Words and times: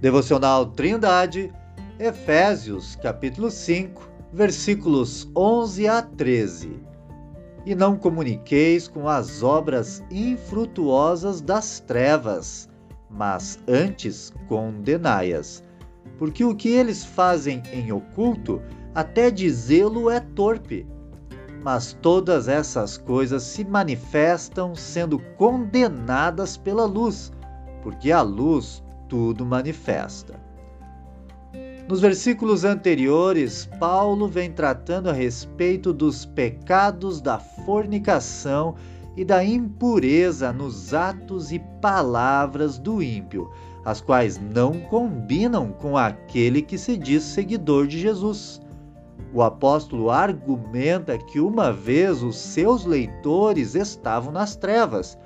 Devocional 0.00 0.64
Trindade, 0.64 1.52
Efésios, 1.98 2.96
capítulo 2.96 3.50
5, 3.50 4.08
versículos 4.32 5.30
11 5.36 5.88
a 5.88 6.00
13. 6.00 6.82
E 7.66 7.74
não 7.74 7.98
comuniqueis 7.98 8.88
com 8.88 9.06
as 9.06 9.42
obras 9.42 10.02
infrutuosas 10.10 11.42
das 11.42 11.80
trevas, 11.80 12.66
mas 13.10 13.58
antes 13.68 14.32
condenai-as. 14.48 15.62
Porque 16.16 16.46
o 16.46 16.56
que 16.56 16.70
eles 16.70 17.04
fazem 17.04 17.62
em 17.70 17.92
oculto, 17.92 18.62
até 18.94 19.30
dizê-lo 19.30 20.08
é 20.08 20.18
torpe. 20.18 20.86
Mas 21.62 21.92
todas 22.00 22.48
essas 22.48 22.96
coisas 22.96 23.42
se 23.42 23.66
manifestam 23.66 24.74
sendo 24.74 25.18
condenadas 25.36 26.56
pela 26.56 26.86
luz, 26.86 27.30
porque 27.82 28.10
a 28.10 28.22
luz 28.22 28.82
tudo 29.10 29.44
manifesta. 29.44 30.40
Nos 31.88 32.00
versículos 32.00 32.64
anteriores, 32.64 33.68
Paulo 33.80 34.28
vem 34.28 34.52
tratando 34.52 35.10
a 35.10 35.12
respeito 35.12 35.92
dos 35.92 36.24
pecados 36.24 37.20
da 37.20 37.40
fornicação 37.40 38.76
e 39.16 39.24
da 39.24 39.44
impureza 39.44 40.52
nos 40.52 40.94
atos 40.94 41.50
e 41.50 41.58
palavras 41.82 42.78
do 42.78 43.02
ímpio, 43.02 43.50
as 43.84 44.00
quais 44.00 44.38
não 44.38 44.78
combinam 44.82 45.72
com 45.72 45.96
aquele 45.96 46.62
que 46.62 46.78
se 46.78 46.96
diz 46.96 47.24
seguidor 47.24 47.88
de 47.88 47.98
Jesus. 47.98 48.60
O 49.34 49.42
apóstolo 49.42 50.10
argumenta 50.10 51.18
que 51.18 51.40
uma 51.40 51.72
vez 51.72 52.22
os 52.22 52.36
seus 52.36 52.84
leitores 52.84 53.74
estavam 53.74 54.32
nas 54.32 54.54
trevas 54.54 55.18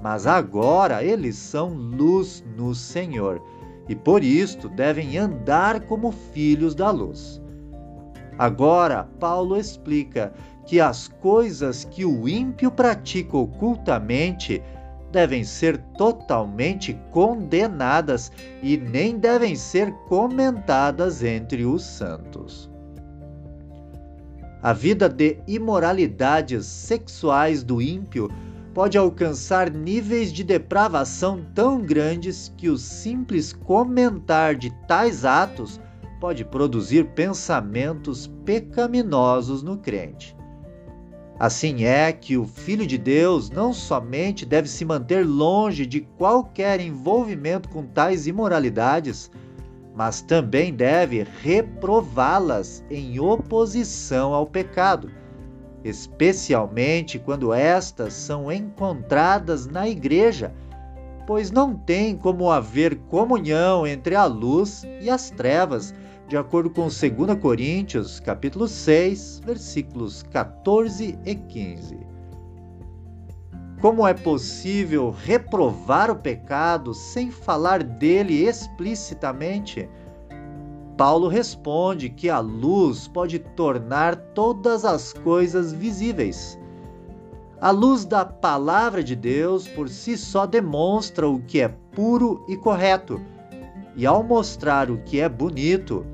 mas 0.00 0.26
agora 0.26 1.02
eles 1.02 1.36
são 1.36 1.70
luz 1.70 2.44
no 2.56 2.74
Senhor 2.74 3.42
e 3.88 3.94
por 3.94 4.22
isto 4.22 4.68
devem 4.68 5.16
andar 5.16 5.80
como 5.86 6.12
filhos 6.12 6.74
da 6.74 6.90
luz. 6.90 7.40
Agora, 8.38 9.08
Paulo 9.18 9.56
explica 9.56 10.32
que 10.66 10.80
as 10.80 11.08
coisas 11.08 11.84
que 11.84 12.04
o 12.04 12.28
ímpio 12.28 12.70
pratica 12.70 13.36
ocultamente 13.36 14.62
devem 15.10 15.44
ser 15.44 15.78
totalmente 15.96 16.98
condenadas 17.12 18.30
e 18.62 18.76
nem 18.76 19.16
devem 19.16 19.56
ser 19.56 19.92
comentadas 20.08 21.22
entre 21.22 21.64
os 21.64 21.82
santos. 21.82 22.70
A 24.62 24.72
vida 24.72 25.08
de 25.08 25.38
imoralidades 25.46 26.66
sexuais 26.66 27.62
do 27.62 27.80
ímpio 27.80 28.28
pode 28.76 28.98
alcançar 28.98 29.70
níveis 29.70 30.30
de 30.30 30.44
depravação 30.44 31.42
tão 31.54 31.80
grandes 31.80 32.52
que 32.58 32.68
o 32.68 32.76
simples 32.76 33.50
comentar 33.50 34.54
de 34.54 34.68
tais 34.86 35.24
atos 35.24 35.80
pode 36.20 36.44
produzir 36.44 37.06
pensamentos 37.14 38.26
pecaminosos 38.44 39.62
no 39.62 39.78
crente. 39.78 40.36
Assim 41.38 41.84
é 41.84 42.12
que 42.12 42.36
o 42.36 42.44
Filho 42.44 42.86
de 42.86 42.98
Deus 42.98 43.48
não 43.48 43.72
somente 43.72 44.44
deve 44.44 44.68
se 44.68 44.84
manter 44.84 45.26
longe 45.26 45.86
de 45.86 46.02
qualquer 46.02 46.78
envolvimento 46.78 47.70
com 47.70 47.82
tais 47.82 48.26
imoralidades, 48.26 49.30
mas 49.94 50.20
também 50.20 50.74
deve 50.74 51.26
reprová-las 51.42 52.84
em 52.90 53.18
oposição 53.18 54.34
ao 54.34 54.44
pecado 54.44 55.10
especialmente 55.88 57.18
quando 57.18 57.52
estas 57.52 58.12
são 58.12 58.50
encontradas 58.50 59.66
na 59.66 59.88
igreja, 59.88 60.52
pois 61.26 61.50
não 61.50 61.74
tem 61.74 62.16
como 62.16 62.50
haver 62.50 62.96
comunhão 63.08 63.86
entre 63.86 64.14
a 64.14 64.24
luz 64.24 64.84
e 65.00 65.08
as 65.08 65.30
trevas, 65.30 65.94
de 66.28 66.36
acordo 66.36 66.70
com 66.70 66.88
2 66.88 67.38
Coríntios, 67.40 68.18
capítulo 68.18 68.66
6, 68.66 69.42
versículos 69.44 70.22
14 70.24 71.18
e 71.24 71.34
15. 71.34 71.98
Como 73.80 74.06
é 74.06 74.14
possível 74.14 75.10
reprovar 75.10 76.10
o 76.10 76.16
pecado 76.16 76.94
sem 76.94 77.30
falar 77.30 77.82
dele 77.82 78.46
explicitamente? 78.46 79.88
Paulo 80.96 81.28
responde 81.28 82.08
que 82.08 82.30
a 82.30 82.38
luz 82.38 83.06
pode 83.06 83.38
tornar 83.38 84.16
todas 84.16 84.84
as 84.84 85.12
coisas 85.12 85.72
visíveis. 85.72 86.58
A 87.60 87.70
luz 87.70 88.04
da 88.04 88.24
palavra 88.24 89.04
de 89.04 89.14
Deus 89.14 89.68
por 89.68 89.88
si 89.88 90.16
só 90.16 90.46
demonstra 90.46 91.28
o 91.28 91.40
que 91.40 91.60
é 91.60 91.68
puro 91.68 92.44
e 92.48 92.56
correto, 92.56 93.20
e 93.94 94.06
ao 94.06 94.22
mostrar 94.22 94.90
o 94.90 94.98
que 94.98 95.20
é 95.20 95.28
bonito, 95.28 96.06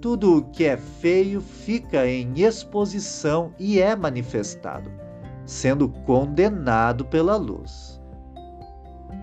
tudo 0.00 0.38
o 0.38 0.42
que 0.42 0.64
é 0.64 0.76
feio 0.76 1.40
fica 1.40 2.06
em 2.06 2.40
exposição 2.40 3.52
e 3.58 3.80
é 3.80 3.94
manifestado, 3.94 4.90
sendo 5.44 5.88
condenado 5.88 7.04
pela 7.04 7.36
luz. 7.36 8.00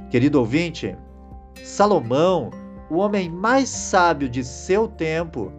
Querido 0.10 0.40
ouvinte, 0.40 0.98
Salomão 1.64 2.50
o 2.92 2.98
homem 2.98 3.30
mais 3.30 3.70
sábio 3.70 4.28
de 4.28 4.44
seu 4.44 4.86
tempo, 4.86 5.50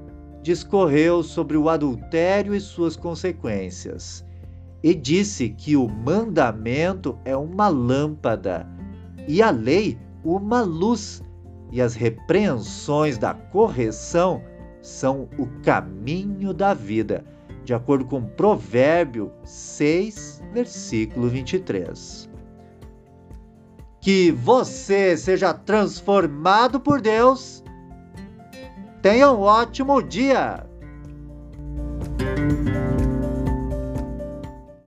discorreu 0.43 1.23
sobre 1.23 1.57
o 1.57 1.71
adultério 1.71 2.55
e 2.55 2.61
suas 2.61 2.95
consequências, 2.95 4.23
e 4.83 4.95
disse 4.95 5.49
que 5.49 5.75
o 5.75 5.89
mandamento 5.89 7.19
é 7.25 7.35
uma 7.35 7.69
lâmpada 7.69 8.69
e 9.27 9.41
a 9.41 9.51
lei 9.51 9.99
uma 10.23 10.61
luz, 10.61 11.23
e 11.71 11.81
as 11.81 11.95
repreensões 11.95 13.17
da 13.17 13.33
correção 13.33 14.43
são 14.83 15.27
o 15.39 15.47
caminho 15.63 16.53
da 16.53 16.75
vida, 16.75 17.25
de 17.65 17.73
acordo 17.73 18.05
com 18.05 18.23
Provérbio 18.23 19.33
6, 19.43 20.43
versículo 20.53 21.31
23. 21.31 22.32
Que 24.03 24.33
você 24.33 25.17
seja 25.17 25.55
transformado 25.55 26.79
por 26.81 27.01
Deus. 27.01 27.63
Tenha 29.01 29.31
um 29.31 29.41
ótimo 29.41 30.03
dia! 30.03 30.67